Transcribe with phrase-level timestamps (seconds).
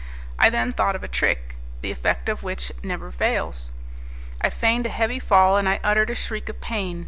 [0.39, 3.69] I then thought of a trick, the effect of which never fails;
[4.41, 6.99] I feigned a heavy fall, and I uttered a shriek of pain.